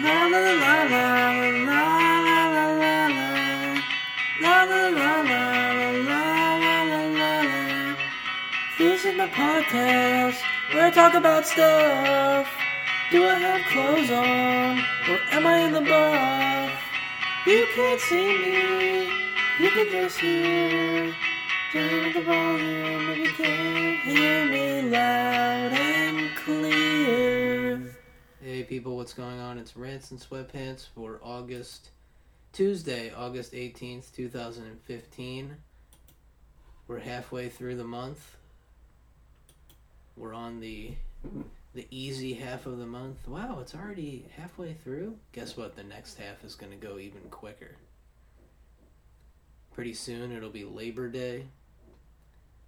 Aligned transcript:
La 0.00 0.28
la 0.28 0.38
la 0.38 0.52
la 0.54 0.84
la 0.84 1.08
la 1.66 1.82
la 2.54 2.66
la 2.82 3.06
la. 3.16 3.28
La 4.40 4.56
la 4.64 4.82
la 4.98 5.12
la 5.30 5.42
la 6.08 7.02
la. 7.18 7.96
This 8.78 9.04
is 9.04 9.16
my 9.16 9.26
podcast 9.28 10.38
where 10.72 10.86
I 10.86 10.90
talk 10.90 11.14
about 11.14 11.46
stuff. 11.46 12.46
Do 13.10 13.26
I 13.26 13.34
have 13.34 13.62
clothes 13.72 14.10
on 14.10 14.78
or 15.10 15.18
am 15.32 15.46
I 15.48 15.56
in 15.66 15.72
the 15.72 15.80
buff? 15.80 16.70
You 17.44 17.66
can't 17.74 18.00
see 18.00 18.28
me, 18.42 19.08
you 19.58 19.70
can 19.70 19.90
just 19.90 20.20
hear. 20.20 21.12
Turn 21.72 22.06
up 22.06 22.12
the 22.14 22.22
volume 22.22 23.10
if 23.10 23.18
you 23.18 23.32
can't 23.32 24.00
hear 24.04 24.46
me 24.46 24.82
loud 24.82 25.17
people, 28.68 28.98
what's 28.98 29.14
going 29.14 29.40
on? 29.40 29.56
It's 29.56 29.78
Rants 29.78 30.10
and 30.10 30.20
Sweatpants 30.20 30.86
for 30.94 31.20
August, 31.22 31.88
Tuesday, 32.52 33.10
August 33.16 33.54
18th, 33.54 34.14
2015. 34.14 35.56
We're 36.86 36.98
halfway 36.98 37.48
through 37.48 37.76
the 37.76 37.84
month. 37.84 38.36
We're 40.18 40.34
on 40.34 40.60
the 40.60 40.92
the 41.74 41.86
easy 41.90 42.34
half 42.34 42.66
of 42.66 42.78
the 42.78 42.86
month. 42.86 43.26
Wow, 43.26 43.58
it's 43.62 43.74
already 43.74 44.26
halfway 44.36 44.74
through. 44.74 45.16
Guess 45.32 45.56
what? 45.56 45.74
The 45.74 45.84
next 45.84 46.18
half 46.18 46.44
is 46.44 46.54
going 46.54 46.72
to 46.72 46.86
go 46.86 46.98
even 46.98 47.22
quicker. 47.30 47.74
Pretty 49.72 49.94
soon 49.94 50.30
it'll 50.30 50.50
be 50.50 50.64
Labor 50.64 51.08
Day. 51.08 51.46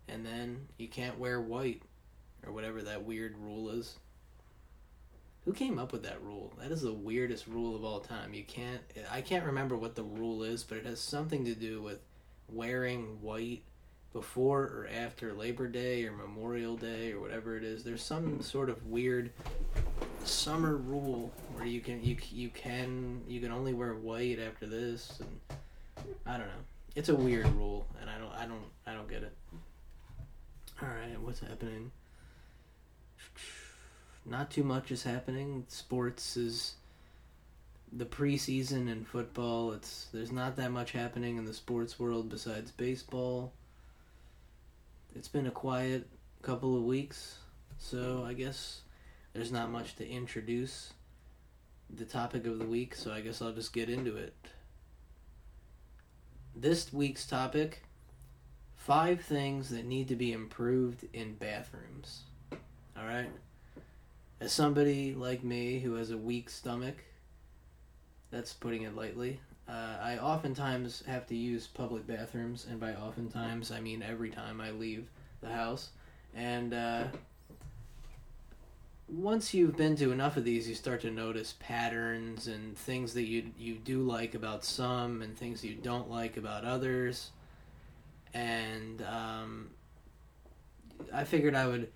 And 0.08 0.24
then 0.24 0.66
you 0.78 0.88
can't 0.88 1.18
wear 1.18 1.42
white 1.42 1.82
or 2.46 2.52
whatever 2.52 2.80
that 2.82 3.04
weird 3.04 3.36
rule 3.36 3.68
is. 3.68 3.98
Who 5.44 5.52
came 5.52 5.78
up 5.78 5.92
with 5.92 6.02
that 6.02 6.22
rule? 6.22 6.52
That 6.60 6.70
is 6.70 6.82
the 6.82 6.92
weirdest 6.92 7.46
rule 7.46 7.74
of 7.74 7.84
all 7.84 8.00
time. 8.00 8.34
You 8.34 8.44
can't 8.44 8.82
I 9.10 9.20
can't 9.22 9.44
remember 9.46 9.76
what 9.76 9.94
the 9.94 10.02
rule 10.02 10.42
is, 10.42 10.62
but 10.62 10.78
it 10.78 10.86
has 10.86 11.00
something 11.00 11.44
to 11.46 11.54
do 11.54 11.82
with 11.82 12.00
wearing 12.48 13.20
white 13.22 13.62
before 14.12 14.62
or 14.62 14.88
after 14.94 15.32
Labor 15.32 15.68
Day 15.68 16.04
or 16.04 16.12
Memorial 16.12 16.76
Day 16.76 17.12
or 17.12 17.20
whatever 17.20 17.56
it 17.56 17.64
is. 17.64 17.84
There's 17.84 18.02
some 18.02 18.42
sort 18.42 18.68
of 18.68 18.86
weird 18.86 19.30
summer 20.24 20.76
rule 20.76 21.32
where 21.54 21.64
you 21.64 21.80
can 21.80 22.04
you 22.04 22.16
you 22.30 22.50
can 22.50 23.22
you 23.26 23.40
can 23.40 23.50
only 23.50 23.72
wear 23.72 23.94
white 23.94 24.38
after 24.38 24.66
this 24.66 25.20
and 25.20 25.58
I 26.26 26.32
don't 26.32 26.46
know. 26.48 26.64
It's 26.96 27.08
a 27.08 27.14
weird 27.14 27.46
rule 27.54 27.86
and 28.00 28.10
I 28.10 28.18
don't 28.18 28.32
I 28.32 28.46
don't 28.46 28.70
I 28.86 28.92
don't 28.94 29.08
get 29.08 29.22
it. 29.22 29.32
All 30.82 30.88
right, 30.88 31.20
what's 31.20 31.40
happening? 31.40 31.92
Not 34.24 34.50
too 34.50 34.64
much 34.64 34.90
is 34.90 35.02
happening. 35.02 35.64
Sports 35.68 36.36
is 36.36 36.74
the 37.92 38.04
preseason 38.04 38.88
in 38.88 39.04
football. 39.04 39.72
It's 39.72 40.08
there's 40.12 40.32
not 40.32 40.56
that 40.56 40.70
much 40.70 40.92
happening 40.92 41.36
in 41.36 41.44
the 41.44 41.54
sports 41.54 41.98
world 41.98 42.28
besides 42.28 42.70
baseball. 42.70 43.52
It's 45.14 45.28
been 45.28 45.46
a 45.46 45.50
quiet 45.50 46.06
couple 46.42 46.76
of 46.76 46.84
weeks, 46.84 47.38
so 47.78 48.24
I 48.26 48.34
guess 48.34 48.82
there's 49.32 49.50
not 49.50 49.70
much 49.70 49.96
to 49.96 50.08
introduce 50.08 50.92
the 51.88 52.04
topic 52.04 52.46
of 52.46 52.58
the 52.58 52.66
week, 52.66 52.94
so 52.94 53.10
I 53.10 53.20
guess 53.20 53.42
I'll 53.42 53.52
just 53.52 53.72
get 53.72 53.90
into 53.90 54.16
it. 54.16 54.34
This 56.54 56.92
week's 56.92 57.26
topic 57.26 57.82
five 58.76 59.20
things 59.20 59.70
that 59.70 59.84
need 59.84 60.08
to 60.08 60.16
be 60.16 60.32
improved 60.32 61.04
in 61.12 61.34
bathrooms. 61.34 62.22
All 62.96 63.04
right? 63.04 63.30
As 64.40 64.52
somebody 64.52 65.14
like 65.14 65.44
me 65.44 65.80
who 65.80 65.94
has 65.94 66.10
a 66.10 66.16
weak 66.16 66.48
stomach, 66.48 66.96
that's 68.30 68.54
putting 68.54 68.82
it 68.82 68.96
lightly, 68.96 69.38
uh, 69.68 69.98
I 70.02 70.16
oftentimes 70.18 71.02
have 71.06 71.26
to 71.26 71.36
use 71.36 71.66
public 71.66 72.06
bathrooms, 72.06 72.66
and 72.68 72.80
by 72.80 72.94
oftentimes 72.94 73.70
I 73.70 73.80
mean 73.80 74.02
every 74.02 74.30
time 74.30 74.60
I 74.60 74.70
leave 74.70 75.08
the 75.42 75.50
house. 75.50 75.90
And 76.34 76.72
uh, 76.72 77.04
once 79.08 79.52
you've 79.52 79.76
been 79.76 79.94
to 79.96 80.10
enough 80.10 80.36
of 80.38 80.44
these, 80.44 80.68
you 80.68 80.74
start 80.74 81.02
to 81.02 81.10
notice 81.10 81.54
patterns 81.60 82.46
and 82.46 82.78
things 82.78 83.12
that 83.14 83.24
you 83.24 83.50
you 83.58 83.74
do 83.74 84.02
like 84.02 84.34
about 84.34 84.64
some, 84.64 85.20
and 85.20 85.36
things 85.36 85.62
you 85.62 85.74
don't 85.74 86.10
like 86.10 86.36
about 86.38 86.64
others. 86.64 87.30
And 88.32 89.02
um, 89.02 89.70
I 91.12 91.24
figured 91.24 91.54
I 91.54 91.66
would 91.66 91.90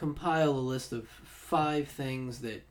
compile 0.00 0.52
a 0.52 0.52
list 0.52 0.94
of 0.94 1.06
five 1.24 1.86
things 1.86 2.38
that 2.38 2.62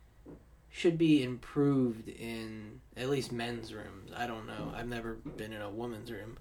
should 0.68 0.98
be 0.98 1.22
improved 1.22 2.10
in 2.10 2.82
at 2.98 3.08
least 3.08 3.32
men's 3.32 3.72
rooms. 3.72 4.10
I 4.18 4.26
don't 4.26 4.48
know. 4.48 4.74
I've 4.76 4.88
never 4.88 5.14
been 5.14 5.54
in 5.54 5.62
a 5.62 5.70
woman's 5.70 6.12
room. 6.12 6.38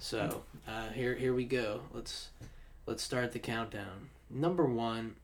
So 0.00 0.42
uh, 0.66 0.88
here 0.88 1.14
here 1.14 1.32
we 1.32 1.44
go. 1.44 1.82
Let's 1.92 2.30
let's 2.84 3.04
start 3.04 3.30
the 3.30 3.38
countdown. 3.38 4.08
Number 4.28 4.64
one, 4.64 5.14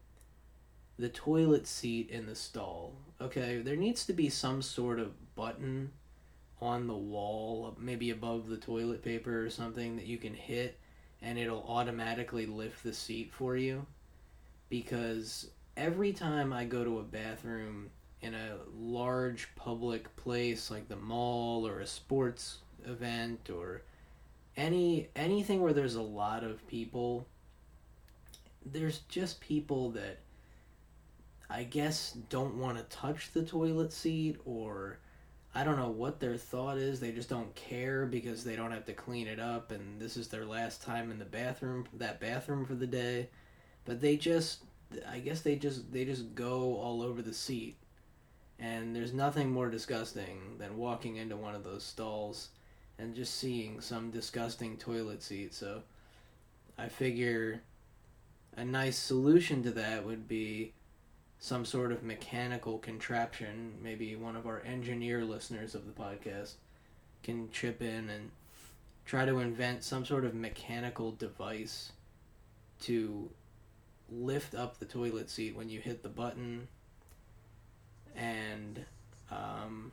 the 0.97 1.09
toilet 1.09 1.67
seat 1.67 2.09
in 2.09 2.27
the 2.27 2.37
stall. 2.37 2.93
Okay, 3.21 3.59
there 3.59 3.75
needs 3.75 4.07
to 4.07 4.13
be 4.13 4.29
some 4.29 4.63
sort 4.63 5.01
of 5.01 5.35
button 5.35 5.91
on 6.61 6.87
the 6.87 6.95
wall, 6.95 7.75
maybe 7.81 8.11
above 8.11 8.49
the 8.49 8.59
toilet 8.59 9.03
paper 9.03 9.45
or 9.45 9.51
something 9.51 9.97
that 9.97 10.07
you 10.07 10.19
can 10.19 10.35
hit 10.35 10.79
and 11.21 11.37
it'll 11.37 11.65
automatically 11.67 12.47
lift 12.47 12.85
the 12.85 12.93
seat 12.93 13.33
for 13.33 13.57
you. 13.57 13.87
Because 14.75 15.51
every 15.77 16.13
time 16.13 16.53
I 16.53 16.65
go 16.65 16.83
to 16.83 16.99
a 16.99 17.05
bathroom 17.05 17.91
in 18.21 18.35
a 18.35 18.57
large 18.77 19.47
public 19.55 20.17
place 20.17 20.69
like 20.69 20.89
the 20.89 20.97
mall 20.97 21.65
or 21.65 21.79
a 21.79 21.87
sports 21.87 22.59
event 22.85 23.51
or 23.51 23.83
any 24.57 25.07
anything 25.15 25.63
where 25.63 25.73
there's 25.73 25.95
a 25.95 26.03
lot 26.03 26.43
of 26.43 26.67
people 26.67 27.25
there's 28.67 29.03
just 29.09 29.41
people 29.41 29.93
that 29.93 30.19
I 31.49 31.63
guess 31.63 32.17
don't 32.29 32.57
want 32.57 32.77
to 32.77 32.97
touch 32.97 33.31
the 33.33 33.45
toilet 33.45 33.93
seat 33.93 34.41
or 34.45 34.99
I 35.55 35.63
don't 35.63 35.77
know 35.77 35.91
what 35.91 36.19
their 36.19 36.37
thought 36.37 36.79
is. 36.79 36.99
They 36.99 37.13
just 37.13 37.29
don't 37.29 37.55
care 37.55 38.07
because 38.07 38.43
they 38.43 38.57
don't 38.57 38.73
have 38.73 38.87
to 38.87 38.93
clean 38.93 39.29
it 39.29 39.39
up 39.39 39.71
and 39.71 40.01
this 40.01 40.17
is 40.17 40.27
their 40.27 40.45
last 40.45 40.83
time 40.83 41.13
in 41.13 41.21
the 41.21 41.25
bathroom, 41.25 41.87
that 41.95 42.19
bathroom 42.19 42.65
for 42.65 42.75
the 42.75 42.89
day. 42.89 43.29
But 43.85 44.01
they 44.01 44.17
just 44.17 44.61
I 45.09 45.19
guess 45.19 45.41
they 45.41 45.57
just 45.57 45.93
they 45.93 46.05
just 46.05 46.35
go 46.35 46.77
all 46.77 47.03
over 47.03 47.23
the 47.23 47.35
seat. 47.35 47.77
And 48.59 48.95
there's 48.95 49.13
nothing 49.13 49.51
more 49.51 49.69
disgusting 49.69 50.57
than 50.59 50.77
walking 50.77 51.17
into 51.17 51.37
one 51.37 51.55
of 51.55 51.65
those 51.65 51.83
stalls 51.83 52.51
and 52.99 53.15
just 53.15 53.35
seeing 53.35 53.81
some 53.81 54.11
disgusting 54.11 54.77
toilet 54.77 55.23
seat. 55.23 55.53
So 55.53 55.83
I 56.79 56.89
figure 56.89 57.63
a 58.57 58.65
nice 58.65 58.97
solution 58.97 59.63
to 59.65 59.73
that 59.73 60.07
would 60.07 60.29
be 60.29 60.73
some 61.41 61.65
sort 61.65 61.91
of 61.91 62.05
mechanical 62.05 62.79
contraption. 62.79 63.75
Maybe 63.83 64.15
one 64.15 64.37
of 64.37 64.47
our 64.47 64.63
engineer 64.65 65.25
listeners 65.25 65.75
of 65.75 65.87
the 65.87 65.93
podcast 65.93 66.55
can 67.25 67.51
chip 67.51 67.83
in 67.83 68.09
and 68.09 68.31
try 69.05 69.25
to 69.25 69.41
invent 69.41 69.83
some 69.83 70.05
sort 70.05 70.25
of 70.25 70.35
mechanical 70.35 71.11
device 71.11 71.93
to 72.83 73.29
lift 74.11 74.55
up 74.55 74.79
the 74.79 74.85
toilet 74.85 75.31
seat 75.31 75.57
when 75.57 75.69
you 75.69 75.81
hit 75.81 76.03
the 76.03 76.09
button. 76.09 76.69
And 78.17 78.85
um, 79.31 79.93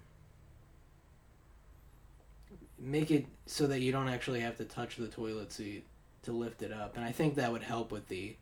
make 2.81 3.11
it 3.11 3.25
so 3.45 3.67
that 3.67 3.81
you 3.81 3.91
don't 3.91 4.09
actually 4.09 4.39
have 4.39 4.57
to 4.57 4.65
touch 4.65 4.95
the 4.95 5.07
toilet 5.07 5.51
seat 5.51 5.85
to 6.23 6.31
lift 6.31 6.61
it 6.61 6.71
up. 6.71 6.95
And 6.97 7.05
i 7.05 7.11
think 7.11 7.35
that 7.35 7.51
would 7.51 7.63
help 7.63 7.91
with 7.91 8.07
the 8.07 8.35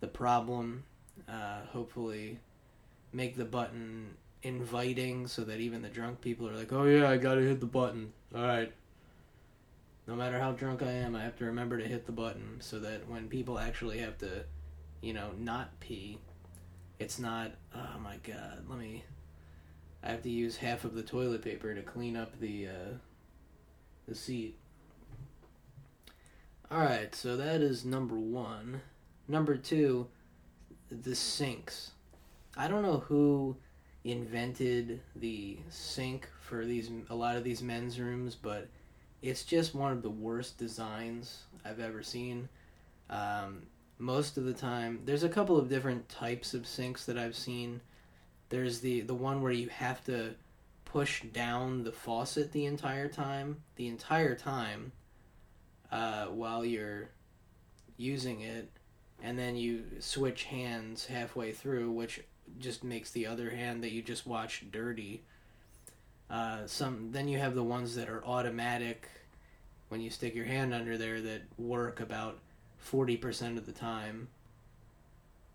the 0.00 0.08
problem. 0.08 0.84
Uh, 1.28 1.60
hopefully 1.70 2.38
make 3.12 3.36
the 3.36 3.44
button 3.44 4.16
inviting 4.42 5.28
so 5.28 5.44
that 5.44 5.60
even 5.60 5.80
the 5.80 5.88
drunk 5.88 6.20
people 6.20 6.48
are 6.48 6.54
like 6.54 6.72
oh 6.72 6.84
yeah 6.84 7.08
i 7.08 7.16
gotta 7.16 7.40
hit 7.40 7.60
the 7.60 7.66
button. 7.66 8.12
All 8.34 8.42
right. 8.42 8.72
No 10.06 10.14
matter 10.16 10.38
how 10.38 10.52
drunk 10.52 10.82
i 10.82 10.90
am 10.90 11.14
i 11.14 11.22
have 11.22 11.36
to 11.38 11.44
remember 11.44 11.78
to 11.78 11.84
hit 11.84 12.06
the 12.06 12.12
button 12.12 12.56
so 12.60 12.78
that 12.80 13.08
when 13.08 13.28
people 13.28 13.58
actually 13.58 13.98
have 13.98 14.18
to 14.18 14.44
you 15.04 15.12
know 15.12 15.30
not 15.38 15.78
pee. 15.80 16.18
It's 16.98 17.18
not 17.18 17.52
oh 17.74 17.98
my 18.02 18.16
god 18.22 18.64
let 18.68 18.78
me 18.78 19.04
i 20.02 20.10
have 20.10 20.22
to 20.22 20.30
use 20.30 20.56
half 20.56 20.84
of 20.84 20.94
the 20.94 21.02
toilet 21.02 21.42
paper 21.42 21.74
to 21.74 21.82
clean 21.82 22.16
up 22.16 22.40
the 22.40 22.68
uh 22.68 22.94
the 24.08 24.14
seat. 24.14 24.56
All 26.70 26.78
right 26.80 27.14
so 27.14 27.36
that 27.36 27.60
is 27.60 27.84
number 27.84 28.16
one. 28.16 28.80
Number 29.28 29.56
two 29.56 30.08
the 30.90 31.14
sinks. 31.14 31.90
I 32.56 32.68
don't 32.68 32.82
know 32.82 33.00
who 33.00 33.56
invented 34.04 35.00
the 35.16 35.58
sink 35.68 36.28
for 36.40 36.64
these 36.64 36.90
a 37.10 37.14
lot 37.14 37.36
of 37.36 37.44
these 37.44 37.62
men's 37.62 37.98
rooms 37.98 38.34
but 38.34 38.68
it's 39.22 39.44
just 39.44 39.74
one 39.74 39.92
of 39.92 40.02
the 40.02 40.10
worst 40.10 40.58
designs 40.58 41.42
i've 41.62 41.80
ever 41.80 42.02
seen. 42.02 42.48
Um, 43.10 43.64
most 43.98 44.36
of 44.36 44.44
the 44.44 44.52
time 44.52 45.00
there's 45.04 45.22
a 45.22 45.28
couple 45.28 45.56
of 45.56 45.68
different 45.68 46.08
types 46.08 46.54
of 46.54 46.66
sinks 46.66 47.04
that 47.04 47.16
i've 47.16 47.36
seen 47.36 47.80
there's 48.48 48.80
the 48.80 49.00
the 49.02 49.14
one 49.14 49.42
where 49.42 49.52
you 49.52 49.68
have 49.68 50.04
to 50.04 50.34
push 50.94 51.22
down 51.32 51.82
the 51.82 51.90
faucet 51.90 52.52
the 52.52 52.66
entire 52.66 53.08
time, 53.08 53.56
the 53.74 53.88
entire 53.88 54.36
time, 54.36 54.92
uh, 55.90 56.26
while 56.26 56.64
you're 56.64 57.10
using 57.96 58.42
it, 58.42 58.70
and 59.20 59.36
then 59.36 59.56
you 59.56 59.82
switch 59.98 60.44
hands 60.44 61.04
halfway 61.06 61.50
through, 61.50 61.90
which 61.90 62.22
just 62.60 62.84
makes 62.84 63.10
the 63.10 63.26
other 63.26 63.50
hand 63.50 63.82
that 63.82 63.90
you 63.90 64.02
just 64.02 64.24
watched 64.24 64.70
dirty. 64.70 65.24
Uh, 66.30 66.64
some 66.66 67.10
then 67.10 67.26
you 67.26 67.38
have 67.38 67.56
the 67.56 67.64
ones 67.64 67.96
that 67.96 68.08
are 68.08 68.24
automatic 68.24 69.08
when 69.88 70.00
you 70.00 70.10
stick 70.10 70.32
your 70.32 70.44
hand 70.44 70.72
under 70.72 70.96
there 70.96 71.20
that 71.20 71.42
work 71.58 71.98
about 71.98 72.38
forty 72.84 73.16
percent 73.16 73.56
of 73.58 73.66
the 73.66 73.72
time. 73.72 74.28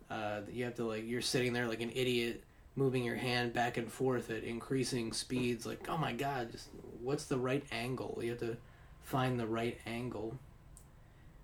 Uh, 0.09 0.41
you 0.51 0.65
have 0.65 0.75
to 0.75 0.83
like 0.83 1.07
you're 1.07 1.21
sitting 1.21 1.53
there 1.53 1.67
like 1.67 1.81
an 1.81 1.91
idiot 1.93 2.43
moving 2.75 3.03
your 3.03 3.15
hand 3.15 3.53
back 3.53 3.77
and 3.77 3.91
forth 3.91 4.31
at 4.31 4.43
increasing 4.43 5.11
speeds 5.11 5.65
like 5.65 5.87
oh 5.89 5.97
my 5.97 6.13
god 6.13 6.51
just 6.51 6.69
what's 7.01 7.25
the 7.25 7.37
right 7.37 7.63
angle 7.71 8.17
you 8.21 8.29
have 8.29 8.39
to 8.39 8.55
find 9.03 9.39
the 9.39 9.45
right 9.45 9.77
angle 9.85 10.35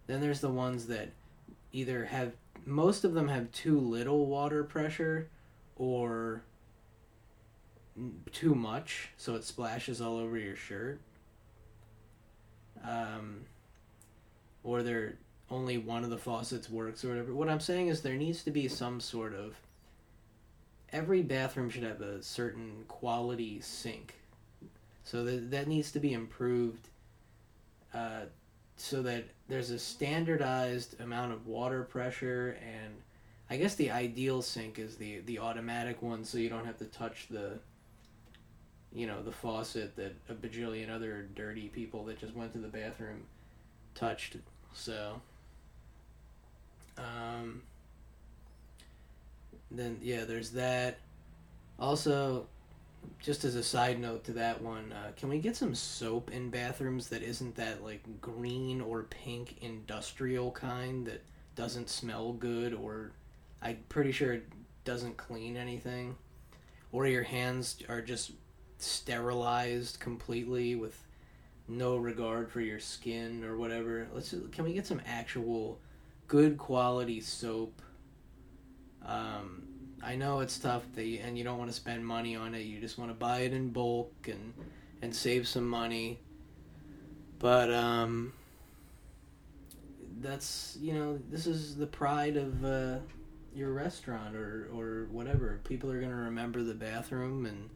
then 0.08 0.22
there's 0.22 0.40
the 0.40 0.50
ones 0.50 0.88
that 0.88 1.10
either 1.74 2.06
have 2.06 2.32
most 2.66 3.04
of 3.04 3.14
them 3.14 3.28
have 3.28 3.52
too 3.52 3.80
little 3.80 4.26
water 4.28 4.64
pressure 4.64 5.28
or 5.76 6.42
too 8.32 8.56
much 8.56 9.10
so 9.18 9.36
it 9.36 9.44
splashes 9.44 10.02
all 10.02 10.18
over 10.18 10.38
your 10.38 10.56
shirt 10.56 11.00
um, 12.84 13.42
or 14.64 14.84
they're 14.84 15.18
only 15.56 15.78
one 15.78 16.04
of 16.04 16.10
the 16.10 16.18
faucets 16.18 16.70
works 16.70 17.04
or 17.04 17.10
whatever. 17.10 17.34
What 17.34 17.50
i'm 17.50 17.60
saying 17.60 17.88
is 17.88 18.02
there 18.02 18.16
needs 18.16 18.44
to 18.44 18.52
be 18.52 18.68
some 18.68 19.00
sort 19.00 19.34
of 19.34 19.56
every 20.92 21.22
bathroom 21.22 21.70
should 21.70 21.84
have 21.84 22.02
a 22.02 22.22
certain 22.22 22.84
quality 22.88 23.60
sink. 23.62 24.16
So 25.04 25.24
that 25.24 25.52
that 25.52 25.68
needs 25.68 25.92
to 25.94 26.00
be 26.00 26.14
improved 26.14 26.90
uh, 27.94 28.26
so 28.78 29.02
that 29.04 29.26
there's 29.48 29.72
a 29.72 29.80
standardized 29.80 31.00
amount 31.00 31.32
of 31.32 31.48
water 31.48 31.84
pressure 31.84 32.58
and 32.62 32.94
I 33.50 33.58
guess 33.58 33.76
the 33.76 33.92
ideal 33.92 34.42
sink 34.42 34.80
is 34.80 34.98
the 34.98 35.20
the 35.22 35.40
automatic 35.40 36.02
one 36.02 36.24
so 36.24 36.38
you 36.38 36.50
don't 36.50 36.66
have 36.66 36.78
to 36.80 36.86
touch 36.86 37.28
the 37.30 37.60
you 38.94 39.08
know 39.08 39.22
the 39.22 39.32
faucet 39.32 39.96
that 39.96 40.16
a 40.30 40.34
bajillion 40.34 40.90
other 40.90 41.28
dirty 41.36 41.70
people 41.70 42.04
that 42.06 42.20
just 42.20 42.36
went 42.36 42.54
to 42.54 42.60
the 42.60 42.68
bathroom 42.68 43.24
touched 43.94 44.38
so 44.74 45.22
um 46.98 47.62
then 49.72 49.98
yeah 50.02 50.24
there's 50.24 50.52
that 50.52 51.00
also 51.80 52.48
just 53.20 53.44
as 53.44 53.56
a 53.56 53.64
side 53.64 54.00
note 54.00 54.24
to 54.26 54.34
that 54.34 54.62
one, 54.62 54.92
uh, 54.92 55.12
can 55.16 55.30
we 55.30 55.40
get 55.40 55.56
some 55.56 55.76
soap 55.76 56.32
in 56.32 56.50
bathrooms 56.50 57.10
that 57.10 57.22
isn't 57.22 57.56
that 57.56 57.84
like 57.84 58.02
green 58.22 58.82
or 58.82 59.04
pink 59.04 59.58
industrial 59.62 60.52
kind 60.52 61.06
that 61.06 61.24
doesn't 61.56 61.90
smell 61.90 62.34
good 62.34 62.74
or 62.74 63.12
I'm 63.62 63.78
pretty 63.90 64.12
sure 64.12 64.34
it 64.34 64.48
doesn't 64.84 65.18
clean 65.18 65.58
anything? 65.58 66.16
Or 66.92 67.08
your 67.08 67.24
hands 67.24 67.78
are 67.90 68.02
just 68.02 68.32
sterilized 68.78 70.00
completely 70.00 70.76
with 70.76 71.02
no 71.68 71.98
regard 71.98 72.52
for 72.52 72.62
your 72.62 72.80
skin 72.80 73.44
or 73.44 73.58
whatever. 73.58 74.08
Let's 74.14 74.34
can 74.52 74.64
we 74.64 74.74
get 74.74 74.86
some 74.86 75.02
actual 75.06 75.80
good 76.28 76.58
quality 76.58 77.22
soap? 77.22 77.82
Um, 79.06 79.66
I 80.06 80.16
know 80.16 80.42
it's 80.42 80.60
tough 80.60 80.84
that 80.94 81.04
and 81.04 81.38
you 81.38 81.44
don't 81.44 81.58
want 81.58 81.72
to 81.72 81.76
spend 81.76 82.06
money 82.06 82.36
on 82.36 82.54
it. 82.54 82.62
You 82.62 82.80
just 82.80 82.98
want 82.98 83.10
to 83.10 83.16
buy 83.16 83.40
it 83.40 83.54
in 83.54 83.70
bulk 83.70 84.14
and 84.28 84.54
and 85.02 85.16
save 85.16 85.48
some 85.48 85.68
money. 85.68 86.20
But 87.40 87.74
um 87.74 88.34
that's, 90.22 90.78
you 90.80 90.94
know, 90.94 91.20
this 91.30 91.46
is 91.48 91.76
the 91.76 91.88
pride 91.88 92.38
of 92.38 92.64
uh 92.64 92.98
your 93.56 93.72
restaurant 93.74 94.36
or 94.36 94.70
or 94.72 95.08
whatever. 95.12 95.60
People 95.64 95.92
are 95.92 96.00
to 96.12 96.16
remember 96.16 96.62
the 96.62 96.76
bathroom 96.76 97.48
and 97.48 97.70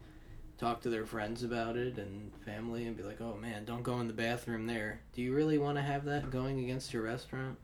talk 0.56 0.82
to 0.82 0.90
their 0.90 1.06
friends 1.06 1.42
about 1.42 1.76
it 1.76 1.98
and 1.98 2.30
family 2.44 2.86
and 2.86 2.96
be 2.96 3.02
like, 3.02 3.20
"Oh 3.20 3.36
man, 3.36 3.64
don't 3.64 3.82
go 3.82 3.98
in 3.98 4.06
the 4.06 4.12
bathroom 4.12 4.66
there." 4.66 5.00
Do 5.14 5.22
you 5.22 5.34
really 5.34 5.58
want 5.58 5.78
to 5.78 5.82
have 5.82 6.04
that 6.04 6.30
going 6.30 6.60
against 6.60 6.92
your 6.92 7.02
restaurant? 7.02 7.58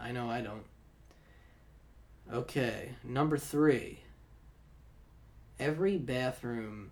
I 0.00 0.12
know 0.12 0.30
I 0.30 0.40
don't. 0.40 0.64
Okay, 2.32 2.90
number 3.04 3.36
three. 3.36 4.00
Every 5.58 5.98
bathroom, 5.98 6.90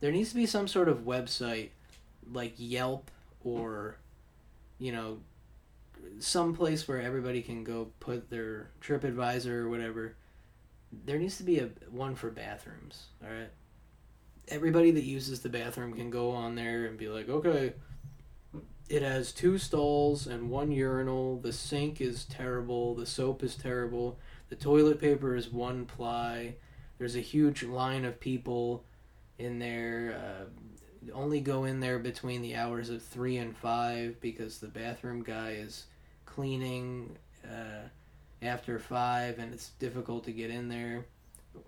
there 0.00 0.12
needs 0.12 0.30
to 0.30 0.36
be 0.36 0.46
some 0.46 0.68
sort 0.68 0.88
of 0.88 0.98
website 0.98 1.70
like 2.32 2.54
Yelp 2.56 3.10
or, 3.42 3.96
you 4.78 4.92
know, 4.92 5.18
some 6.18 6.54
place 6.54 6.86
where 6.86 7.00
everybody 7.00 7.42
can 7.42 7.64
go 7.64 7.88
put 8.00 8.30
their 8.30 8.70
TripAdvisor 8.80 9.50
or 9.50 9.68
whatever. 9.68 10.14
There 11.04 11.18
needs 11.18 11.36
to 11.38 11.42
be 11.42 11.58
a 11.58 11.70
one 11.90 12.14
for 12.14 12.30
bathrooms, 12.30 13.06
all 13.24 13.30
right? 13.30 13.50
Everybody 14.48 14.90
that 14.92 15.04
uses 15.04 15.40
the 15.40 15.48
bathroom 15.48 15.92
can 15.94 16.10
go 16.10 16.30
on 16.30 16.54
there 16.54 16.86
and 16.86 16.98
be 16.98 17.08
like, 17.08 17.28
okay, 17.28 17.74
it 18.90 19.02
has 19.02 19.32
two 19.32 19.56
stalls 19.56 20.26
and 20.26 20.50
one 20.50 20.72
urinal. 20.72 21.38
The 21.38 21.52
sink 21.52 22.00
is 22.00 22.24
terrible. 22.24 22.94
The 22.94 23.06
soap 23.06 23.42
is 23.42 23.54
terrible 23.54 24.18
the 24.50 24.56
toilet 24.56 25.00
paper 25.00 25.36
is 25.36 25.48
one 25.48 25.86
ply. 25.86 26.56
There's 26.98 27.16
a 27.16 27.20
huge 27.20 27.62
line 27.62 28.04
of 28.04 28.20
people 28.20 28.84
in 29.38 29.58
there. 29.58 30.20
Uh, 30.20 31.12
only 31.14 31.40
go 31.40 31.64
in 31.64 31.80
there 31.80 31.98
between 31.98 32.42
the 32.42 32.56
hours 32.56 32.90
of 32.90 33.00
three 33.00 33.38
and 33.38 33.56
five 33.56 34.20
because 34.20 34.58
the 34.58 34.68
bathroom 34.68 35.22
guy 35.22 35.52
is 35.52 35.86
cleaning 36.26 37.16
uh, 37.44 37.88
after 38.42 38.78
five, 38.78 39.38
and 39.38 39.54
it's 39.54 39.70
difficult 39.78 40.24
to 40.24 40.32
get 40.32 40.50
in 40.50 40.68
there. 40.68 41.06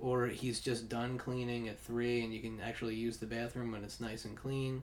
Or 0.01 0.27
he's 0.27 0.61
just 0.61 0.89
done 0.89 1.19
cleaning 1.19 1.69
at 1.69 1.79
three, 1.79 2.25
and 2.25 2.35
you 2.35 2.41
can 2.41 2.61
actually 2.61 2.97
use 2.97 3.17
the 3.17 3.27
bathroom 3.27 3.73
when 3.73 3.85
it's 3.85 4.01
nice 4.01 4.25
and 4.25 4.37
clean. 4.37 4.83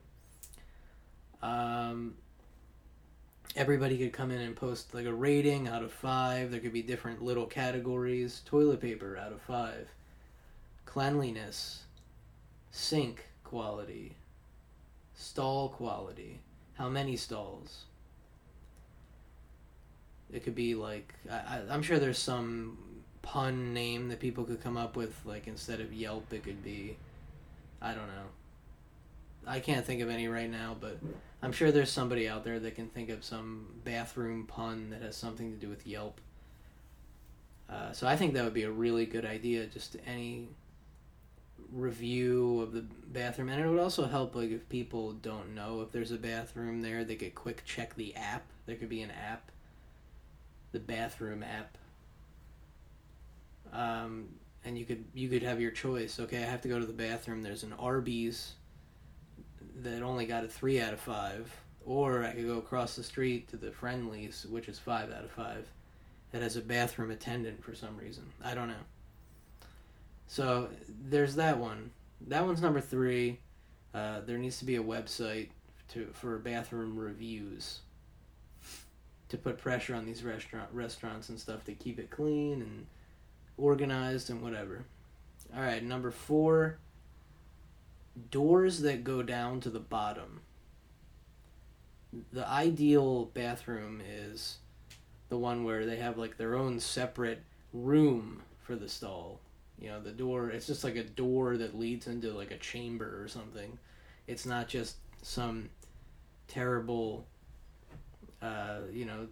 Um, 1.42 2.16
everybody 3.56 3.98
could 3.98 4.14
come 4.14 4.32
in 4.32 4.42
and 4.42 4.56
post 4.56 4.94
like 4.94 5.06
a 5.06 5.14
rating 5.14 5.68
out 5.68 5.84
of 5.84 5.92
five. 5.92 6.52
There 6.52 6.60
could 6.60 6.74
be 6.74 6.82
different 6.82 7.24
little 7.24 7.46
categories. 7.46 8.42
Toilet 8.46 8.82
paper 8.82 9.18
out 9.18 9.32
of 9.32 9.42
five. 9.42 9.90
Cleanliness. 10.86 11.84
Sink 12.72 13.26
quality. 13.44 14.16
Stall 15.16 15.70
quality. 15.70 16.40
How 16.76 16.90
many 16.90 17.16
stalls? 17.16 17.86
It 20.32 20.44
could 20.44 20.56
be 20.56 20.76
like 20.76 21.14
I, 21.30 21.62
I'm 21.70 21.82
sure 21.82 22.00
there's 22.00 22.20
some 22.20 22.78
pun 23.22 23.74
name 23.74 24.10
that 24.10 24.20
people 24.20 24.44
could 24.44 24.64
come 24.64 24.78
up 24.78 24.96
with. 24.96 25.20
Like 25.26 25.48
instead 25.48 25.82
of 25.82 25.92
Yelp, 25.92 26.32
it 26.32 26.44
could 26.44 26.64
be 26.64 26.98
I 27.82 27.94
don't 27.94 28.08
know. 28.08 28.28
I 29.48 29.60
can't 29.60 29.86
think 29.86 30.02
of 30.02 30.10
any 30.10 30.28
right 30.28 30.50
now, 30.50 30.76
but 30.80 31.00
I'm 31.42 31.52
sure 31.52 31.72
there's 31.72 31.92
somebody 31.92 32.28
out 32.28 32.44
there 32.44 32.60
that 32.60 32.76
can 32.76 32.90
think 32.90 33.10
of 33.10 33.24
some 33.24 33.68
bathroom 33.86 34.46
pun 34.46 34.90
that 34.90 35.02
has 35.02 35.16
something 35.16 35.52
to 35.52 35.58
do 35.58 35.70
with 35.70 35.88
Yelp. 35.88 36.20
Uh, 37.70 37.92
so 37.94 38.08
I 38.08 38.16
think 38.16 38.34
that 38.34 38.44
would 38.44 38.54
be 38.54 38.64
a 38.64 38.72
really 38.72 39.06
good 39.06 39.26
idea. 39.26 39.66
Just 39.68 39.96
any 40.06 40.50
review 41.72 42.62
of 42.62 42.74
the 42.74 42.82
bathroom, 42.82 43.50
and 43.50 43.62
it 43.64 43.68
would 43.68 43.80
also 43.80 44.08
help 44.08 44.36
like 44.36 44.52
if 44.52 44.68
people 44.70 45.14
don't 45.14 45.54
know 45.56 45.82
if 45.82 45.92
there's 45.92 46.12
a 46.12 46.18
bathroom 46.18 46.82
there, 46.82 47.04
they 47.04 47.16
could 47.16 47.36
quick 47.36 47.64
check 47.64 47.96
the 47.96 48.16
app. 48.16 48.44
There 48.66 48.76
could 48.76 48.90
be 48.90 49.02
an 49.02 49.12
app, 49.12 49.52
the 50.72 50.80
bathroom 50.80 51.44
app. 51.44 51.78
Um, 53.72 54.30
and 54.66 54.78
you 54.78 54.84
could 54.84 55.06
you 55.14 55.30
could 55.30 55.44
have 55.44 55.62
your 55.62 55.72
choice. 55.72 56.20
Okay, 56.20 56.38
I 56.38 56.48
have 56.48 56.62
to 56.62 56.68
go 56.68 56.80
to 56.80 56.86
the 56.86 56.94
bathroom. 56.94 57.44
There's 57.44 57.64
an 57.64 57.74
Arby's 57.74 58.54
that 59.84 60.02
only 60.02 60.26
got 60.26 60.44
a 60.44 60.48
three 60.48 60.80
out 60.80 60.94
of 60.94 61.00
five, 61.00 61.56
or 61.86 62.24
I 62.24 62.34
could 62.34 62.46
go 62.46 62.58
across 62.58 62.96
the 62.96 63.04
street 63.04 63.48
to 63.50 63.58
the 63.58 63.72
Friendly's, 63.72 64.46
which 64.50 64.68
is 64.68 64.80
five 64.80 65.12
out 65.12 65.24
of 65.24 65.32
five, 65.32 65.68
that 66.32 66.42
has 66.42 66.56
a 66.58 66.62
bathroom 66.62 67.12
attendant 67.12 67.64
for 67.64 67.74
some 67.74 67.98
reason. 67.98 68.26
I 68.44 68.54
don't 68.54 68.68
know. 68.68 68.86
So 70.28 70.70
there's 70.88 71.36
that 71.36 71.58
one. 71.58 71.92
That 72.28 72.46
one's 72.46 72.62
number 72.62 72.82
three. 72.82 73.40
Uh, 73.94 74.22
there 74.22 74.38
needs 74.38 74.60
to 74.60 74.66
be 74.66 74.76
a 74.76 74.84
website 74.84 75.50
to 75.94 76.08
for 76.14 76.38
bathroom 76.38 76.98
reviews 76.98 77.80
to 79.30 79.38
put 79.38 79.58
pressure 79.58 79.96
on 79.96 80.06
these 80.06 80.24
restaurant 80.24 80.70
restaurants 80.72 81.30
and 81.30 81.40
stuff 81.40 81.64
to 81.64 81.74
keep 81.74 82.00
it 82.00 82.10
clean 82.10 82.62
and 82.62 82.86
organized 83.58 84.30
and 84.30 84.42
whatever. 84.42 84.86
All 85.56 85.62
right, 85.62 85.84
number 85.84 86.12
four 86.12 86.78
doors 88.32 88.82
that 88.82 89.04
go 89.04 89.22
down 89.24 89.60
to 89.62 89.70
the 89.70 89.80
bottom. 89.80 90.42
The 92.34 92.48
ideal 92.48 93.26
bathroom 93.34 94.02
is 94.06 94.58
the 95.30 95.38
one 95.38 95.64
where 95.64 95.86
they 95.86 95.98
have 95.98 96.18
like 96.18 96.38
their 96.38 96.56
own 96.56 96.80
separate 96.80 97.44
room 97.74 98.42
for 98.62 98.76
the 98.76 98.90
stall. 98.90 99.40
You 99.80 99.90
know, 99.90 100.02
the 100.02 100.12
door, 100.12 100.50
it's 100.50 100.68
just 100.68 100.84
like 100.84 100.96
a 100.96 101.04
door 101.04 101.58
that 101.58 101.78
leads 101.78 102.08
into 102.08 102.32
like 102.32 102.52
a 102.52 102.58
chamber 102.58 103.22
or 103.24 103.28
something. 103.28 103.78
It's 104.28 104.46
not 104.46 104.68
just 104.68 104.98
some 105.22 105.70
terrible, 106.48 107.26
uh, 108.42 108.80
you 108.92 109.06
know, 109.06 109.28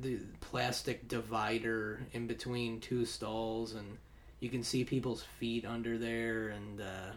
the 0.00 0.18
plastic 0.40 1.08
divider 1.08 2.00
in 2.12 2.26
between 2.26 2.80
two 2.80 3.04
stalls 3.04 3.74
and 3.74 3.96
you 4.40 4.50
can 4.50 4.62
see 4.62 4.84
people's 4.84 5.22
feet 5.22 5.64
under 5.64 5.96
there 5.96 6.48
and 6.48 6.80
uh, 6.80 7.12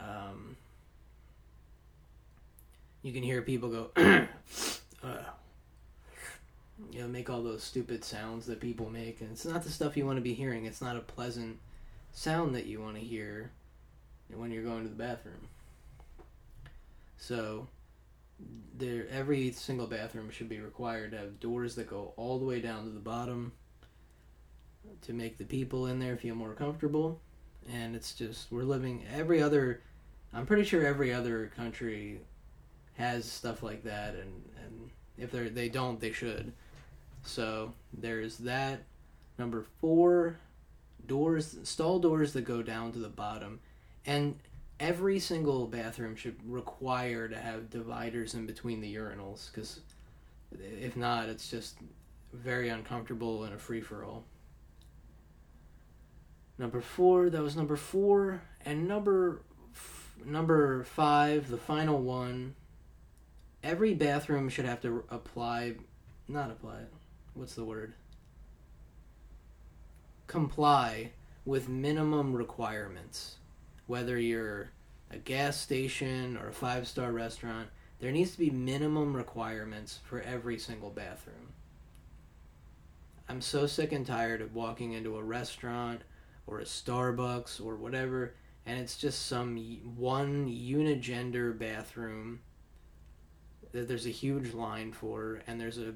um, 0.00 0.56
you 3.02 3.12
can 3.12 3.22
hear 3.22 3.42
people 3.42 3.68
go 3.68 3.90
uh, 3.96 5.22
you 6.90 7.00
know 7.00 7.08
make 7.08 7.28
all 7.30 7.42
those 7.42 7.62
stupid 7.62 8.04
sounds 8.04 8.46
that 8.46 8.60
people 8.60 8.90
make 8.90 9.20
and 9.20 9.30
it's 9.30 9.44
not 9.44 9.62
the 9.62 9.70
stuff 9.70 9.96
you 9.96 10.06
want 10.06 10.16
to 10.16 10.22
be 10.22 10.34
hearing 10.34 10.64
it's 10.64 10.80
not 10.80 10.96
a 10.96 11.00
pleasant 11.00 11.58
sound 12.12 12.54
that 12.54 12.66
you 12.66 12.80
want 12.80 12.96
to 12.96 13.02
hear 13.02 13.50
when 14.34 14.50
you're 14.50 14.64
going 14.64 14.82
to 14.82 14.88
the 14.88 14.94
bathroom. 14.94 15.48
So 17.16 17.68
there 18.76 19.06
every 19.10 19.52
single 19.52 19.86
bathroom 19.86 20.30
should 20.30 20.48
be 20.48 20.60
required 20.60 21.10
to 21.10 21.18
have 21.18 21.40
doors 21.40 21.74
that 21.74 21.90
go 21.90 22.14
all 22.16 22.38
the 22.38 22.44
way 22.44 22.60
down 22.60 22.84
to 22.84 22.90
the 22.90 23.00
bottom 23.00 23.52
to 25.02 25.12
make 25.12 25.36
the 25.36 25.44
people 25.44 25.86
in 25.86 25.98
there 25.98 26.16
feel 26.16 26.34
more 26.34 26.54
comfortable 26.54 27.20
and 27.70 27.94
it's 27.94 28.14
just 28.14 28.50
we're 28.50 28.62
living 28.62 29.04
every 29.14 29.42
other 29.42 29.82
i'm 30.32 30.46
pretty 30.46 30.64
sure 30.64 30.84
every 30.86 31.12
other 31.12 31.50
country 31.56 32.20
has 33.00 33.24
stuff 33.24 33.62
like 33.62 33.82
that 33.82 34.14
and 34.14 34.44
and 34.64 34.90
if 35.16 35.30
they 35.30 35.48
they 35.48 35.68
don't 35.68 36.00
they 36.00 36.12
should. 36.12 36.52
So 37.22 37.74
there's 37.92 38.38
that. 38.38 38.82
Number 39.38 39.64
4 39.80 40.36
doors 41.06 41.58
stall 41.64 41.98
doors 41.98 42.32
that 42.34 42.42
go 42.42 42.62
down 42.62 42.92
to 42.92 42.98
the 42.98 43.08
bottom. 43.08 43.60
And 44.06 44.38
every 44.78 45.18
single 45.18 45.66
bathroom 45.66 46.14
should 46.14 46.36
require 46.46 47.28
to 47.28 47.36
have 47.36 47.70
dividers 47.70 48.34
in 48.34 48.46
between 48.46 48.80
the 48.80 48.94
urinals 48.94 49.50
because 49.52 49.80
if 50.52 50.96
not 50.96 51.28
it's 51.28 51.50
just 51.50 51.76
very 52.32 52.68
uncomfortable 52.68 53.44
and 53.44 53.54
a 53.54 53.58
free-for-all. 53.58 54.24
Number 56.58 56.80
four 56.80 57.30
that 57.30 57.42
was 57.42 57.56
number 57.56 57.76
four. 57.76 58.42
And 58.64 58.86
number 58.86 59.42
number 60.24 60.84
five 60.84 61.48
the 61.48 61.56
final 61.56 62.00
one 62.00 62.54
every 63.62 63.94
bathroom 63.94 64.48
should 64.48 64.64
have 64.64 64.80
to 64.80 65.04
apply 65.10 65.74
not 66.28 66.50
apply 66.50 66.80
what's 67.34 67.54
the 67.54 67.64
word 67.64 67.92
comply 70.26 71.10
with 71.44 71.68
minimum 71.68 72.32
requirements 72.34 73.36
whether 73.86 74.18
you're 74.18 74.70
a 75.10 75.18
gas 75.18 75.58
station 75.58 76.36
or 76.36 76.48
a 76.48 76.52
five 76.52 76.86
star 76.86 77.12
restaurant, 77.12 77.68
there 77.98 78.12
needs 78.12 78.32
to 78.32 78.38
be 78.38 78.50
minimum 78.50 79.14
requirements 79.14 79.98
for 80.04 80.20
every 80.20 80.58
single 80.58 80.90
bathroom. 80.90 81.52
I'm 83.28 83.40
so 83.40 83.66
sick 83.66 83.92
and 83.92 84.06
tired 84.06 84.40
of 84.40 84.54
walking 84.54 84.92
into 84.92 85.16
a 85.16 85.22
restaurant 85.22 86.02
or 86.46 86.60
a 86.60 86.64
Starbucks 86.64 87.64
or 87.64 87.76
whatever, 87.76 88.34
and 88.70 88.78
it's 88.78 88.96
just 88.96 89.26
some 89.26 89.56
one 89.96 90.46
unigender 90.46 91.58
bathroom 91.58 92.38
that 93.72 93.88
there's 93.88 94.06
a 94.06 94.10
huge 94.10 94.54
line 94.54 94.92
for, 94.92 95.40
and 95.48 95.60
there's 95.60 95.78
a, 95.78 95.88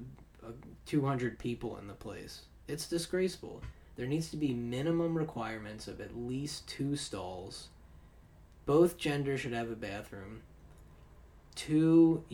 a 0.42 0.52
200 0.84 1.38
people 1.38 1.78
in 1.78 1.86
the 1.86 1.94
place. 1.94 2.42
It's 2.66 2.88
disgraceful. 2.88 3.62
There 3.94 4.08
needs 4.08 4.28
to 4.30 4.36
be 4.36 4.52
minimum 4.52 5.16
requirements 5.16 5.86
of 5.86 6.00
at 6.00 6.16
least 6.16 6.66
two 6.66 6.96
stalls 6.96 7.68
both 8.66 8.96
genders 8.96 9.40
should 9.40 9.52
have 9.52 9.70
a 9.70 9.76
bathroom, 9.76 10.40
two, 11.54 12.24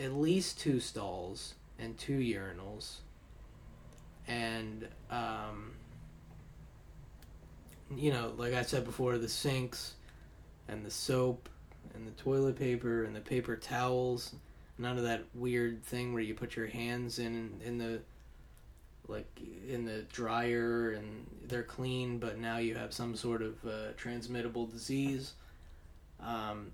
at 0.00 0.12
least 0.12 0.60
two 0.60 0.78
stalls, 0.78 1.54
and 1.76 1.98
two 1.98 2.18
urinals. 2.18 2.98
And, 4.28 4.86
um, 5.10 5.72
you 7.96 8.12
know, 8.12 8.32
like 8.36 8.54
I 8.54 8.62
said 8.62 8.84
before, 8.84 9.18
the 9.18 9.28
sinks 9.28 9.94
and 10.68 10.84
the 10.84 10.90
soap 10.90 11.48
and 11.94 12.06
the 12.06 12.22
toilet 12.22 12.58
paper 12.58 13.04
and 13.04 13.14
the 13.14 13.20
paper 13.20 13.56
towels. 13.56 14.34
None 14.78 14.96
of 14.96 15.04
that 15.04 15.24
weird 15.34 15.82
thing 15.84 16.12
where 16.12 16.22
you 16.22 16.34
put 16.34 16.54
your 16.54 16.66
hands 16.66 17.18
in 17.18 17.60
in 17.64 17.78
the 17.78 18.00
like 19.08 19.26
in 19.66 19.84
the 19.84 20.02
dryer 20.12 20.90
and 20.92 21.26
they're 21.46 21.62
clean, 21.62 22.18
but 22.18 22.38
now 22.38 22.58
you 22.58 22.74
have 22.74 22.92
some 22.92 23.16
sort 23.16 23.42
of 23.42 23.54
uh, 23.66 23.92
transmittable 23.96 24.66
disease 24.66 25.32
um, 26.20 26.72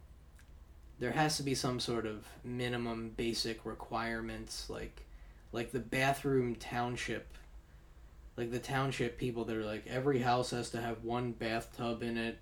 there 0.98 1.12
has 1.12 1.36
to 1.36 1.42
be 1.42 1.54
some 1.54 1.80
sort 1.80 2.06
of 2.06 2.26
minimum 2.44 3.10
basic 3.16 3.64
requirements 3.64 4.70
like 4.70 5.02
like 5.52 5.72
the 5.72 5.80
bathroom 5.80 6.54
township 6.56 7.34
like 8.36 8.50
the 8.50 8.58
township 8.58 9.18
people 9.18 9.44
they're 9.44 9.64
like 9.64 9.86
every 9.86 10.20
house 10.20 10.50
has 10.50 10.70
to 10.70 10.80
have 10.80 11.04
one 11.04 11.32
bathtub 11.32 12.02
in 12.02 12.16
it 12.16 12.38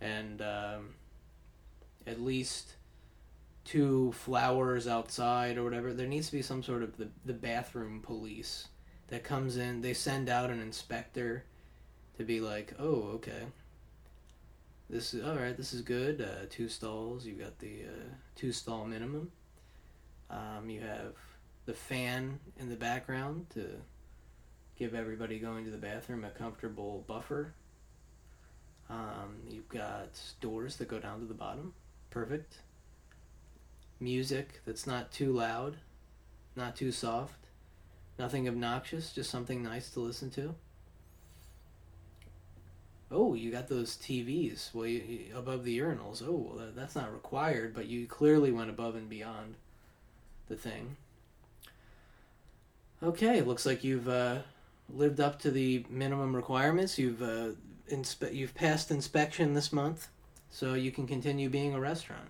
and 0.00 0.42
um, 0.42 0.94
at 2.06 2.20
least 2.20 2.74
two 3.64 4.12
flowers 4.12 4.86
outside 4.86 5.58
or 5.58 5.64
whatever 5.64 5.92
there 5.92 6.06
needs 6.06 6.26
to 6.26 6.32
be 6.32 6.42
some 6.42 6.62
sort 6.62 6.82
of 6.82 6.96
the, 6.96 7.08
the 7.24 7.32
bathroom 7.32 8.00
police 8.00 8.68
that 9.08 9.24
comes 9.24 9.56
in 9.56 9.82
they 9.82 9.94
send 9.94 10.28
out 10.28 10.50
an 10.50 10.60
inspector 10.60 11.44
to 12.16 12.24
be 12.24 12.40
like 12.40 12.74
oh 12.78 13.10
okay 13.14 13.46
this 14.88 15.14
is 15.14 15.24
all 15.26 15.34
right. 15.34 15.56
This 15.56 15.72
is 15.72 15.82
good. 15.82 16.20
Uh, 16.20 16.46
two 16.48 16.68
stalls. 16.68 17.26
You 17.26 17.34
got 17.34 17.58
the 17.58 17.82
uh, 17.84 18.14
two 18.36 18.52
stall 18.52 18.84
minimum. 18.86 19.32
Um, 20.30 20.70
you 20.70 20.80
have 20.80 21.14
the 21.66 21.74
fan 21.74 22.38
in 22.58 22.68
the 22.68 22.76
background 22.76 23.46
to 23.54 23.66
give 24.78 24.94
everybody 24.94 25.38
going 25.38 25.64
to 25.64 25.70
the 25.70 25.76
bathroom 25.76 26.24
a 26.24 26.30
comfortable 26.30 27.04
buffer. 27.06 27.54
Um, 28.88 29.36
you've 29.50 29.68
got 29.68 30.20
doors 30.40 30.76
that 30.76 30.88
go 30.88 30.98
down 30.98 31.20
to 31.20 31.26
the 31.26 31.34
bottom. 31.34 31.74
Perfect. 32.10 32.58
Music 33.98 34.60
that's 34.66 34.86
not 34.86 35.10
too 35.10 35.32
loud, 35.32 35.78
not 36.54 36.76
too 36.76 36.92
soft, 36.92 37.46
nothing 38.18 38.46
obnoxious, 38.46 39.12
just 39.12 39.30
something 39.30 39.62
nice 39.62 39.90
to 39.90 40.00
listen 40.00 40.30
to. 40.30 40.54
Oh, 43.10 43.34
you 43.34 43.52
got 43.52 43.68
those 43.68 43.96
TVs 43.96 44.74
well 44.74 44.86
you, 44.86 45.26
above 45.34 45.64
the 45.64 45.78
urinals. 45.78 46.22
Oh, 46.26 46.32
well, 46.32 46.58
that, 46.58 46.76
that's 46.76 46.96
not 46.96 47.12
required, 47.12 47.72
but 47.72 47.86
you 47.86 48.06
clearly 48.06 48.50
went 48.50 48.68
above 48.68 48.96
and 48.96 49.08
beyond 49.08 49.54
the 50.48 50.56
thing. 50.56 50.96
Okay, 53.02 53.42
looks 53.42 53.64
like 53.64 53.84
you've 53.84 54.08
uh, 54.08 54.38
lived 54.92 55.20
up 55.20 55.38
to 55.40 55.50
the 55.50 55.84
minimum 55.90 56.34
requirements. 56.34 56.98
You've 56.98 57.22
uh, 57.22 57.50
inspe- 57.90 58.34
you've 58.34 58.54
passed 58.54 58.90
inspection 58.90 59.54
this 59.54 59.72
month, 59.72 60.08
so 60.50 60.74
you 60.74 60.90
can 60.90 61.06
continue 61.06 61.48
being 61.48 61.74
a 61.74 61.80
restaurant. 61.80 62.28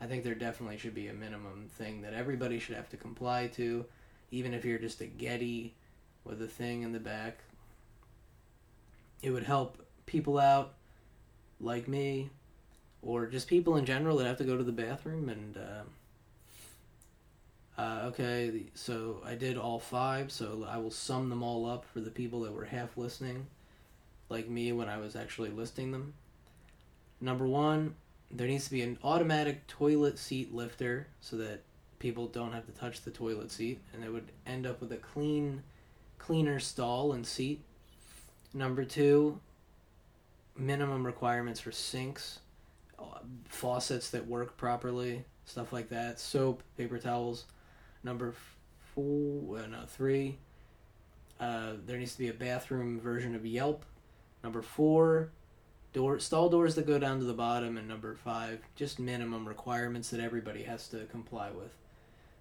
I 0.00 0.06
think 0.06 0.22
there 0.22 0.34
definitely 0.34 0.78
should 0.78 0.94
be 0.94 1.08
a 1.08 1.12
minimum 1.12 1.68
thing 1.70 2.02
that 2.02 2.14
everybody 2.14 2.58
should 2.58 2.76
have 2.76 2.88
to 2.90 2.96
comply 2.96 3.48
to, 3.54 3.84
even 4.30 4.54
if 4.54 4.64
you're 4.64 4.78
just 4.78 5.00
a 5.00 5.06
Getty 5.06 5.74
with 6.24 6.40
a 6.42 6.46
thing 6.46 6.82
in 6.82 6.92
the 6.92 7.00
back. 7.00 7.38
It 9.22 9.30
would 9.30 9.42
help 9.42 9.84
people 10.06 10.38
out 10.38 10.74
like 11.60 11.88
me 11.88 12.30
or 13.02 13.26
just 13.26 13.48
people 13.48 13.76
in 13.76 13.84
general 13.84 14.16
that 14.18 14.26
have 14.26 14.38
to 14.38 14.44
go 14.44 14.56
to 14.56 14.62
the 14.62 14.72
bathroom 14.72 15.28
and 15.28 15.56
uh, 15.56 15.82
uh, 17.78 18.02
okay 18.04 18.64
so 18.74 19.22
i 19.24 19.34
did 19.34 19.56
all 19.56 19.78
five 19.78 20.30
so 20.30 20.66
i 20.68 20.76
will 20.76 20.90
sum 20.90 21.30
them 21.30 21.42
all 21.42 21.64
up 21.66 21.84
for 21.92 22.00
the 22.00 22.10
people 22.10 22.40
that 22.40 22.52
were 22.52 22.64
half 22.64 22.96
listening 22.96 23.46
like 24.28 24.48
me 24.48 24.72
when 24.72 24.88
i 24.88 24.98
was 24.98 25.16
actually 25.16 25.50
listing 25.50 25.92
them 25.92 26.12
number 27.20 27.46
one 27.46 27.94
there 28.30 28.46
needs 28.46 28.64
to 28.64 28.70
be 28.70 28.82
an 28.82 28.98
automatic 29.02 29.66
toilet 29.66 30.18
seat 30.18 30.52
lifter 30.52 31.06
so 31.20 31.36
that 31.36 31.62
people 31.98 32.26
don't 32.26 32.52
have 32.52 32.66
to 32.66 32.72
touch 32.72 33.02
the 33.02 33.10
toilet 33.10 33.50
seat 33.50 33.80
and 33.92 34.02
they 34.02 34.08
would 34.08 34.30
end 34.46 34.66
up 34.66 34.80
with 34.80 34.92
a 34.92 34.96
clean 34.96 35.62
cleaner 36.18 36.58
stall 36.58 37.12
and 37.12 37.26
seat 37.26 37.62
number 38.52 38.84
two 38.84 39.40
minimum 40.58 41.06
requirements 41.06 41.60
for 41.60 41.72
sinks, 41.72 42.40
uh, 42.98 43.18
faucets 43.48 44.10
that 44.10 44.26
work 44.26 44.56
properly, 44.56 45.24
stuff 45.44 45.72
like 45.72 45.88
that. 45.90 46.18
Soap, 46.18 46.62
paper 46.76 46.98
towels. 46.98 47.44
Number 48.02 48.34
four, 48.94 49.58
uh, 49.58 49.66
no, 49.66 49.84
three. 49.86 50.38
Uh, 51.40 51.74
there 51.86 51.98
needs 51.98 52.12
to 52.12 52.18
be 52.18 52.28
a 52.28 52.34
bathroom 52.34 53.00
version 53.00 53.34
of 53.34 53.46
Yelp. 53.46 53.84
Number 54.42 54.62
four, 54.62 55.30
door 55.92 56.18
stall 56.18 56.48
doors 56.48 56.74
that 56.74 56.86
go 56.86 56.98
down 56.98 57.18
to 57.18 57.24
the 57.24 57.34
bottom, 57.34 57.76
and 57.76 57.88
number 57.88 58.14
five, 58.14 58.60
just 58.76 58.98
minimum 58.98 59.46
requirements 59.46 60.10
that 60.10 60.20
everybody 60.20 60.62
has 60.62 60.88
to 60.88 61.04
comply 61.06 61.50
with. 61.50 61.74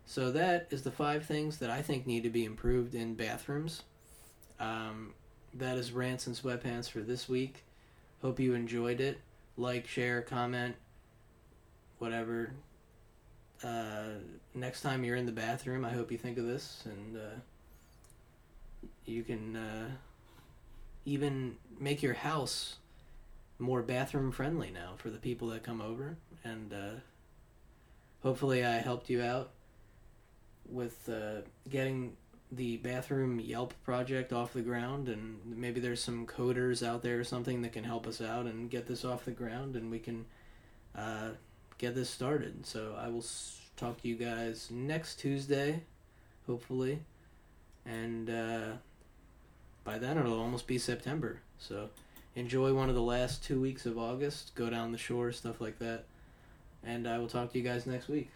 So 0.06 0.32
that 0.32 0.68
is 0.70 0.84
the 0.84 0.92
five 0.92 1.26
things 1.26 1.58
that 1.58 1.70
I 1.70 1.82
think 1.82 2.08
need 2.08 2.24
to 2.24 2.30
be 2.30 2.46
improved 2.46 2.96
in 2.96 3.16
bathrooms. 3.16 3.84
Um, 4.60 5.14
that 5.54 5.78
is 5.78 5.92
Rants 5.92 6.28
and 6.28 6.36
Sweatpants 6.36 6.90
for 6.90 7.00
this 7.00 7.28
week. 7.28 7.66
Hope 8.22 8.40
you 8.40 8.54
enjoyed 8.54 9.02
it. 9.02 9.20
Like, 9.58 9.88
share, 9.88 10.22
comment, 10.22 10.76
whatever. 12.00 12.54
Uh, 13.64 14.20
next 14.54 14.82
time 14.82 15.04
you're 15.04 15.16
in 15.16 15.26
the 15.26 15.32
bathroom, 15.32 15.84
I 15.84 15.92
hope 15.92 16.12
you 16.12 16.18
think 16.18 16.38
of 16.38 16.46
this 16.46 16.84
and 16.86 17.18
uh, 17.18 17.40
you 19.06 19.24
can 19.24 19.56
uh, 19.56 19.90
even 21.06 21.56
make 21.80 22.04
your 22.04 22.14
house 22.14 22.76
more 23.60 23.82
bathroom 23.82 24.32
friendly 24.32 24.70
now 24.70 24.94
for 24.98 25.10
the 25.10 25.18
people 25.18 25.48
that 25.50 25.64
come 25.64 25.82
over. 25.82 26.18
And 26.44 26.74
uh, 26.74 27.00
hopefully, 28.22 28.64
I 28.66 28.78
helped 28.78 29.10
you 29.10 29.22
out 29.22 29.50
with 30.70 31.10
uh, 31.10 31.42
getting 31.70 32.16
the 32.52 32.78
bathroom 32.78 33.40
Yelp 33.40 33.74
project 33.84 34.32
off 34.32 34.54
the 34.54 34.62
ground, 34.62 35.10
and 35.10 35.40
maybe 35.46 35.80
there's 35.80 36.04
some 36.04 36.26
coders 36.26 36.86
out 36.86 37.02
there 37.04 37.20
or 37.20 37.24
something 37.24 37.62
that 37.62 37.74
can 37.74 37.84
help 37.84 38.08
us 38.08 38.22
out 38.22 38.46
and 38.46 38.70
get 38.70 38.88
this 38.88 39.04
off 39.04 39.26
the 39.26 39.32
ground, 39.32 39.76
and 39.76 39.92
we 39.92 40.00
can 40.00 40.26
uh, 40.96 41.30
get 41.78 41.96
this 41.96 42.10
started. 42.10 42.66
So 42.66 42.96
I 43.00 43.08
will 43.10 43.26
talk 43.76 44.02
to 44.02 44.08
you 44.08 44.16
guys 44.16 44.70
next 44.72 45.16
Tuesday, 45.20 45.84
hopefully, 46.46 47.00
and 47.86 48.30
uh, 48.30 48.72
by 49.84 49.98
then 49.98 50.18
it'll 50.18 50.40
almost 50.40 50.68
be 50.68 50.78
September. 50.78 51.40
So 51.60 51.90
enjoy 52.36 52.74
one 52.74 52.90
of 52.90 52.96
the 52.96 53.02
last 53.02 53.44
two 53.44 53.62
weeks 53.62 53.86
of 53.86 53.98
August, 53.98 54.54
go 54.56 54.70
down 54.70 54.92
the 54.92 54.98
shore, 54.98 55.32
stuff 55.32 55.62
like 55.62 55.80
that, 55.80 56.06
and 56.84 57.08
I 57.08 57.20
will 57.20 57.28
talk 57.28 57.52
to 57.52 57.58
you 57.58 57.64
guys 57.64 57.86
next 57.86 58.08
week. 58.08 58.30